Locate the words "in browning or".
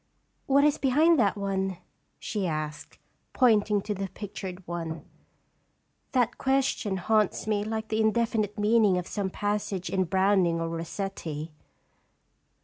9.91-10.69